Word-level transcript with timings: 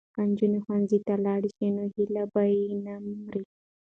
که 0.15 0.21
نجونې 0.29 0.59
ښوونځي 0.65 0.99
ته 1.05 1.13
لاړې 1.25 1.49
شي 1.55 1.67
نو 1.75 1.83
هیلې 1.93 2.23
به 2.31 2.41
یې 2.55 2.67
نه 2.85 2.93
مري. 3.23 3.43